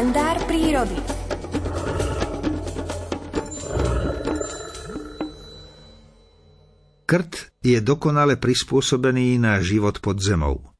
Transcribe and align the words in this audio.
kalendár 0.00 0.40
prírody. 0.48 0.96
Krt 7.04 7.52
je 7.60 7.78
dokonale 7.84 8.40
prispôsobený 8.40 9.36
na 9.36 9.60
život 9.60 10.00
pod 10.00 10.16
zemou. 10.24 10.72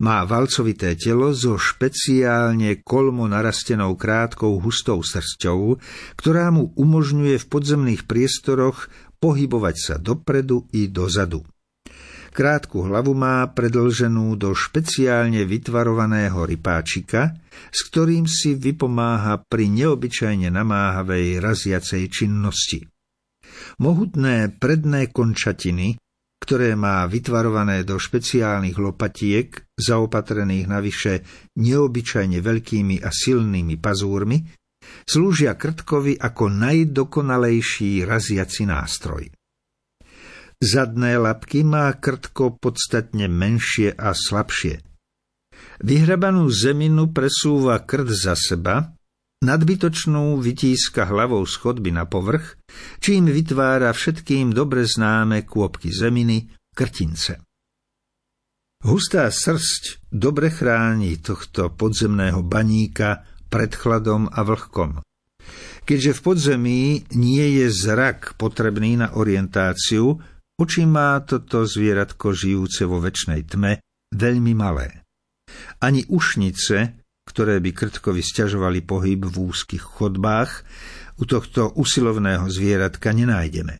Má 0.00 0.24
valcovité 0.24 0.96
telo 0.96 1.36
so 1.36 1.60
špeciálne 1.60 2.80
kolmo 2.80 3.28
narastenou 3.28 3.92
krátkou 3.92 4.56
hustou 4.64 5.04
srsťou, 5.04 5.76
ktorá 6.16 6.48
mu 6.48 6.72
umožňuje 6.80 7.36
v 7.36 7.48
podzemných 7.52 8.08
priestoroch 8.08 8.88
pohybovať 9.20 9.76
sa 9.76 9.94
dopredu 10.00 10.64
i 10.72 10.88
dozadu. 10.88 11.44
Krátku 12.36 12.84
hlavu 12.84 13.16
má 13.16 13.48
predlženú 13.48 14.36
do 14.36 14.52
špeciálne 14.52 15.48
vytvarovaného 15.48 16.44
rypáčika, 16.44 17.32
s 17.72 17.88
ktorým 17.88 18.28
si 18.28 18.52
vypomáha 18.52 19.40
pri 19.40 19.72
neobyčajne 19.72 20.52
namáhavej 20.52 21.40
raziacej 21.40 22.12
činnosti. 22.12 22.84
Mohutné 23.80 24.52
predné 24.52 25.08
končatiny, 25.08 25.96
ktoré 26.36 26.76
má 26.76 27.08
vytvarované 27.08 27.88
do 27.88 27.96
špeciálnych 27.96 28.76
lopatiek, 28.76 29.72
zaopatrených 29.72 30.66
navyše 30.68 31.24
neobyčajne 31.56 32.44
veľkými 32.44 33.00
a 33.00 33.08
silnými 33.16 33.80
pazúrmi, 33.80 34.44
slúžia 35.08 35.56
krtkovi 35.56 36.20
ako 36.20 36.52
najdokonalejší 36.52 38.04
raziaci 38.04 38.68
nástroj. 38.68 39.35
Zadné 40.56 41.20
labky 41.20 41.60
má 41.68 41.92
krtko 41.92 42.56
podstatne 42.56 43.28
menšie 43.28 43.92
a 43.92 44.16
slabšie. 44.16 44.80
Vyhrabanú 45.84 46.48
zeminu 46.48 47.12
presúva 47.12 47.76
krt 47.84 48.08
za 48.08 48.32
seba, 48.32 48.96
nadbytočnú 49.44 50.40
vytíska 50.40 51.04
hlavou 51.04 51.44
z 51.44 51.54
chodby 51.60 51.92
na 51.92 52.08
povrch, 52.08 52.56
čím 53.04 53.28
vytvára 53.28 53.92
všetkým 53.92 54.56
dobre 54.56 54.88
známe 54.88 55.44
kôpky 55.44 55.92
zeminy, 55.92 56.48
krtince. 56.72 57.44
Hustá 58.80 59.28
srst 59.28 60.08
dobre 60.08 60.48
chráni 60.48 61.20
tohto 61.20 61.68
podzemného 61.68 62.40
baníka 62.40 63.28
pred 63.52 63.76
chladom 63.76 64.28
a 64.32 64.40
vlhkom. 64.40 65.04
Keďže 65.86 66.12
v 66.16 66.20
podzemí 66.24 66.82
nie 67.14 67.46
je 67.62 67.66
zrak 67.70 68.40
potrebný 68.40 68.98
na 68.98 69.12
orientáciu, 69.14 70.18
Oči 70.56 70.88
má 70.88 71.20
toto 71.20 71.68
zvieratko 71.68 72.32
žijúce 72.32 72.88
vo 72.88 72.96
väčšnej 72.96 73.44
tme 73.44 73.84
veľmi 74.16 74.56
malé. 74.56 75.04
Ani 75.84 76.00
ušnice, 76.08 77.04
ktoré 77.28 77.60
by 77.60 77.70
krtkovi 77.76 78.24
stiažovali 78.24 78.80
pohyb 78.80 79.28
v 79.28 79.36
úzkých 79.52 79.84
chodbách, 79.84 80.64
u 81.20 81.24
tohto 81.28 81.76
usilovného 81.76 82.48
zvieratka 82.48 83.12
nenájdeme. 83.12 83.76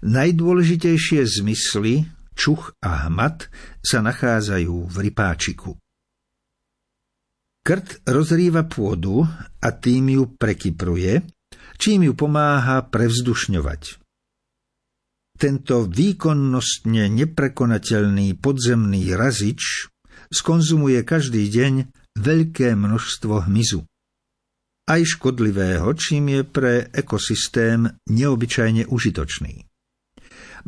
Najdôležitejšie 0.00 1.22
zmysly, 1.28 2.08
čuch 2.34 2.72
a 2.80 3.06
hmat, 3.06 3.52
sa 3.84 4.00
nachádzajú 4.00 4.90
v 4.90 4.96
rypáčiku. 4.96 5.76
Krt 7.60 8.08
rozrýva 8.08 8.64
pôdu 8.64 9.20
a 9.60 9.68
tým 9.76 10.16
ju 10.16 10.24
prekypruje, 10.34 11.20
čím 11.76 12.08
ju 12.08 12.16
pomáha 12.16 12.88
prevzdušňovať. 12.88 13.99
Tento 15.40 15.88
výkonnostne 15.88 17.08
neprekonateľný 17.08 18.36
podzemný 18.36 19.16
razič 19.16 19.88
skonzumuje 20.28 21.00
každý 21.00 21.48
deň 21.48 21.88
veľké 22.12 22.76
množstvo 22.76 23.48
hmyzu. 23.48 23.80
Aj 24.84 25.00
škodlivého, 25.00 25.88
čím 25.96 26.36
je 26.36 26.42
pre 26.44 26.92
ekosystém 26.92 27.88
neobyčajne 28.12 28.92
užitočný. 28.92 29.64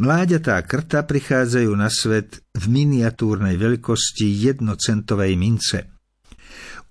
Mláďatá 0.01 0.57
krta 0.65 1.05
prichádzajú 1.05 1.73
na 1.77 1.93
svet 1.93 2.41
v 2.57 2.65
miniatúrnej 2.73 3.61
veľkosti 3.61 4.25
jednocentovej 4.25 5.37
mince. 5.37 5.92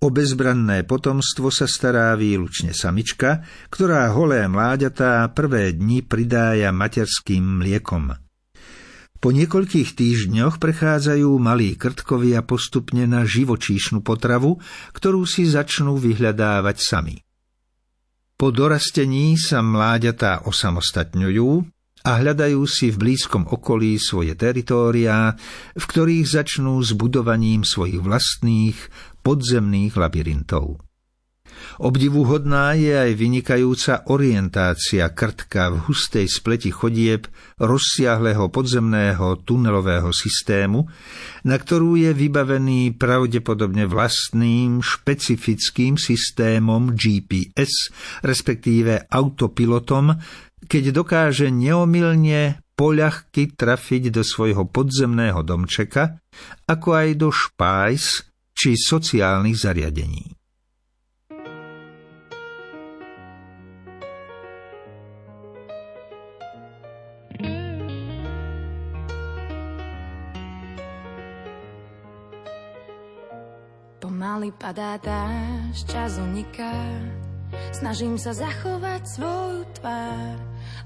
O 0.02 0.10
bezbranné 0.10 0.82
potomstvo 0.82 1.54
sa 1.54 1.70
stará 1.70 2.18
výlučne 2.18 2.74
samička, 2.74 3.46
ktorá 3.70 4.10
holé 4.10 4.50
mláďatá 4.50 5.30
prvé 5.38 5.78
dni 5.78 6.02
pridája 6.02 6.74
materským 6.74 7.62
mliekom. 7.62 8.18
Po 9.22 9.30
niekoľkých 9.30 9.94
týždňoch 9.94 10.58
prechádzajú 10.58 11.30
malí 11.38 11.78
krtkovia 11.78 12.42
postupne 12.42 13.06
na 13.06 13.30
živočíšnu 13.30 14.02
potravu, 14.02 14.58
ktorú 14.98 15.22
si 15.30 15.46
začnú 15.46 16.02
vyhľadávať 16.02 16.78
sami. 16.82 17.22
Po 18.42 18.50
dorastení 18.50 19.38
sa 19.38 19.62
mláďatá 19.62 20.50
osamostatňujú 20.50 21.62
a 22.02 22.18
hľadajú 22.18 22.62
si 22.66 22.90
v 22.90 22.98
blízkom 22.98 23.50
okolí 23.50 24.02
svoje 24.02 24.34
teritóriá, 24.34 25.38
v 25.78 25.84
ktorých 25.86 26.26
začnú 26.26 26.82
s 26.82 26.98
budovaním 26.98 27.62
svojich 27.62 28.02
vlastných 28.02 28.78
podzemných 29.22 29.94
labyrintov. 29.94 30.82
Obdivuhodná 31.82 32.74
je 32.78 32.94
aj 32.94 33.12
vynikajúca 33.18 33.94
orientácia 34.10 35.06
krtka 35.14 35.72
v 35.74 35.78
hustej 35.90 36.26
spleti 36.30 36.70
chodieb 36.74 37.30
rozsiahleho 37.62 38.50
podzemného 38.50 39.42
tunelového 39.46 40.10
systému, 40.14 40.90
na 41.46 41.56
ktorú 41.58 41.98
je 41.98 42.12
vybavený 42.14 42.98
pravdepodobne 42.98 43.86
vlastným 43.86 44.82
špecifickým 44.82 45.98
systémom 45.98 46.94
GPS, 46.98 47.94
respektíve 48.26 49.10
autopilotom, 49.10 50.18
keď 50.66 50.94
dokáže 50.94 51.50
neomilne 51.50 52.62
poľahky 52.78 53.54
trafiť 53.54 54.10
do 54.10 54.26
svojho 54.26 54.66
podzemného 54.66 55.46
domčeka, 55.46 56.18
ako 56.66 56.90
aj 56.98 57.10
do 57.14 57.30
špájs 57.30 58.26
či 58.58 58.74
sociálnych 58.74 59.58
zariadení. 59.58 60.34
Pomaly 74.02 74.50
padá 74.58 74.98
dáš, 74.98 75.86
čas 75.86 76.18
uniká, 76.18 76.74
Snažím 77.70 78.18
sa 78.18 78.34
zachovať 78.34 79.02
svoju 79.06 79.62
tvár, 79.78 80.38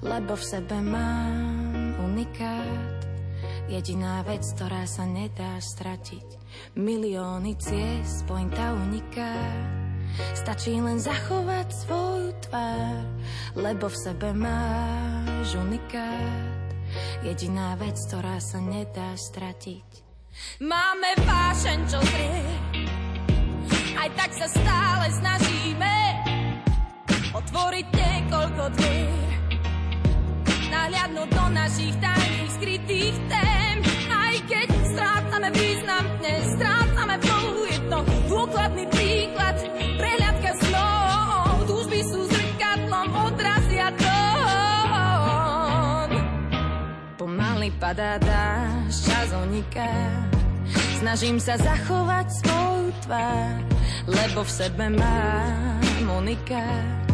lebo 0.04 0.36
v 0.36 0.44
sebe 0.44 0.78
mám 0.84 1.96
unikát. 2.04 3.00
Jediná 3.66 4.22
vec, 4.22 4.46
ktorá 4.54 4.86
sa 4.86 5.10
nedá 5.10 5.58
stratiť, 5.58 6.28
milióny 6.78 7.58
ciest, 7.58 8.28
pointa 8.30 8.78
uniká. 8.78 9.34
Stačí 10.38 10.78
len 10.78 11.02
zachovať 11.02 11.68
svoju 11.74 12.30
tvár, 12.46 13.04
lebo 13.58 13.90
v 13.90 13.98
sebe 13.98 14.30
máš 14.38 15.58
unikát. 15.58 16.68
Jediná 17.26 17.74
vec, 17.76 17.98
ktorá 18.06 18.38
sa 18.38 18.62
nedá 18.62 19.18
stratiť. 19.18 20.06
Máme 20.62 21.16
vášeň, 21.26 21.80
čo 21.90 22.00
zrie, 22.06 22.44
aj 23.98 24.10
tak 24.14 24.32
sa 24.36 24.48
stále 24.52 25.06
snažíme 25.10 26.25
otvoriť 27.46 27.86
niekoľko 27.94 28.64
dvier. 28.74 29.30
Nahliadnúť 30.74 31.30
do 31.30 31.46
našich 31.54 31.94
tajných 32.02 32.50
skrytých 32.58 33.16
tém. 33.30 33.86
Aj 34.10 34.36
keď 34.50 34.68
strácame 34.90 35.54
význam, 35.54 36.04
dnes 36.20 36.42
strácame 36.58 37.16
flow. 37.22 37.70
Je 37.70 37.78
to 37.86 38.02
dôkladný 38.34 38.90
príklad, 38.90 39.62
prehľadka 39.78 40.52
snov. 40.66 41.70
Túžby 41.70 42.02
sú 42.10 42.26
zrkadlom, 42.26 43.14
odrazia 43.14 43.94
tón. 43.94 44.10
Pomaly 47.22 47.70
padá 47.78 48.18
dáš, 48.18 49.06
čas 49.06 49.30
uniká. 49.38 49.94
Snažím 50.98 51.38
sa 51.38 51.54
zachovať 51.62 52.26
svoju 52.42 52.90
tvár, 53.06 53.62
lebo 54.10 54.42
v 54.42 54.50
sebe 54.50 54.90
mám 54.90 56.10
unikát 56.10 57.05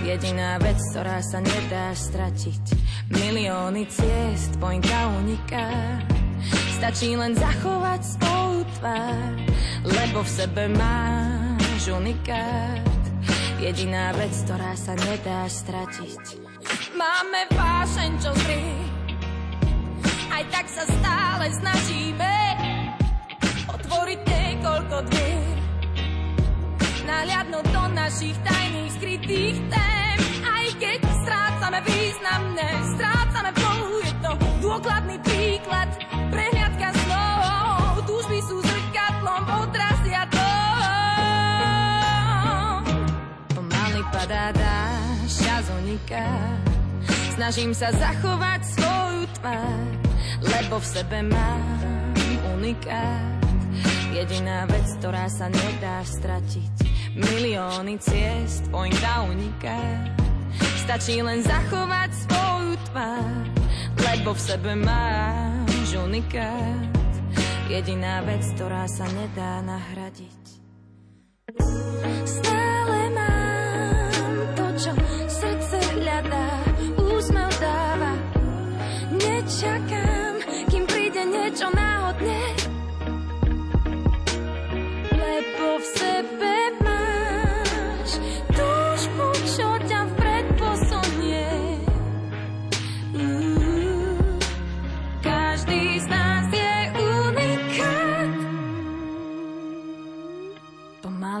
Jediná 0.00 0.56
vec, 0.64 0.80
ktorá 0.90 1.20
sa 1.20 1.44
nedá 1.44 1.92
stratiť. 1.92 2.64
Milióny 3.12 3.84
ciest, 3.84 4.56
pointa 4.56 5.12
uniká. 5.20 5.68
Stačí 6.80 7.12
len 7.12 7.36
zachovať 7.36 8.00
svoju 8.16 8.64
tvár 8.80 9.36
Lebo 9.84 10.24
v 10.24 10.30
sebe 10.32 10.64
máš 10.72 11.84
unikát. 11.92 13.00
Jediná 13.60 14.16
vec, 14.16 14.32
ktorá 14.48 14.72
sa 14.72 14.96
nedá 14.96 15.44
stratiť. 15.44 16.40
Máme 16.96 17.40
vášeň, 17.52 18.10
čo 18.24 18.32
zrie 18.40 18.76
Aj 20.32 20.44
tak 20.48 20.64
sa 20.68 20.84
stále 20.88 21.52
snažíme 21.52 22.34
Otvoriť 23.68 24.20
niekoľko 24.24 24.96
dvier. 25.12 25.58
Nahliadnúť 27.04 27.66
do 27.68 27.84
našich 27.92 28.36
tajných 28.40 28.92
skrytých 28.96 29.56
tém. 29.68 29.89
Strácame 31.70 31.86
významné, 31.86 32.68
strácame 32.98 33.50
polu, 33.54 34.02
je 34.02 34.14
to 34.18 34.32
dôkladný 34.58 35.22
príklad, 35.22 35.86
prehliadka 36.34 36.90
slov, 37.06 38.10
túžby 38.10 38.42
sú 38.42 38.58
zrkadlom, 38.58 39.42
odrazia 39.54 40.26
to. 40.34 40.50
Pomaly 43.54 44.02
padá 44.10 44.50
dáš, 44.50 45.46
čas 45.46 45.70
uniká, 45.78 46.26
snažím 47.38 47.70
sa 47.70 47.94
zachovať 47.94 48.60
svoju 48.74 49.22
tvár, 49.38 49.86
lebo 50.42 50.74
v 50.82 50.86
sebe 50.90 51.22
mám 51.22 52.18
unikát. 52.58 53.46
Jediná 54.10 54.66
vec, 54.66 54.90
ktorá 54.98 55.30
sa 55.30 55.46
nedá 55.46 56.02
stratiť 56.02 56.74
Milióny 57.14 57.94
ciest, 58.02 58.66
pointa 58.74 59.22
uniká 59.22 60.18
Stačí 60.90 61.22
len 61.22 61.38
zachovať 61.38 62.10
svoju 62.26 62.74
tvár 62.90 63.46
Lebo 63.94 64.34
v 64.34 64.40
sebe 64.42 64.74
máš 64.74 65.94
unikát. 65.94 66.90
Jediná 67.70 68.26
vec, 68.26 68.42
ktorá 68.58 68.90
sa 68.90 69.06
nedá 69.14 69.62
nahradiť. 69.62 70.42
Stále 72.26 72.49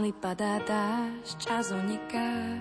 Pomaly 0.00 0.16
padá 0.16 0.56
dážď 0.64 1.36
čas 1.44 1.76
uniká. 1.76 2.56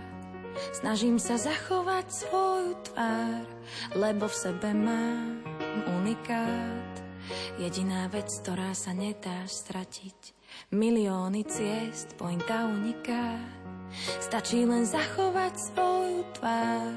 Snažím 0.75 1.15
sa 1.23 1.39
zachovať 1.39 2.11
svoju 2.11 2.75
tvár, 2.83 3.47
lebo 3.95 4.27
v 4.27 4.35
sebe 4.35 4.75
mám 4.75 5.39
unikát. 5.87 6.93
Jediná 7.55 8.11
vec, 8.11 8.27
ktorá 8.43 8.75
sa 8.75 8.91
nedá 8.91 9.47
stratiť 9.47 10.35
milióny 10.75 11.47
ciest, 11.47 12.19
pointa 12.19 12.67
uniká. 12.67 13.39
Stačí 14.19 14.67
len 14.67 14.83
zachovať 14.83 15.55
svoju 15.55 16.27
tvár, 16.35 16.91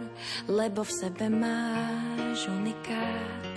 lebo 0.50 0.82
v 0.82 0.90
sebe 0.90 1.30
máš 1.30 2.50
unikát. 2.50 3.54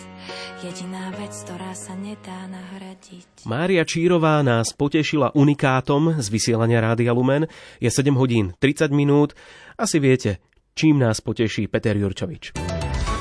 Jediná 0.63 1.11
vec, 1.19 1.35
ktorá 1.43 1.75
sa 1.75 1.91
nedá 1.99 2.47
nahradiť. 2.47 3.43
Mária 3.43 3.83
Čírová 3.83 4.39
nás 4.39 4.71
potešila 4.71 5.35
unikátom 5.35 6.15
z 6.15 6.27
vysielania 6.31 6.79
Rádia 6.79 7.11
Lumen. 7.11 7.51
Je 7.83 7.91
7 7.91 8.15
hodín 8.15 8.55
30 8.63 8.87
minút. 8.95 9.35
Asi 9.75 9.99
viete, 9.99 10.39
čím 10.71 11.03
nás 11.03 11.19
poteší 11.19 11.67
Peter 11.67 11.99
Jurčovič. 11.99 12.74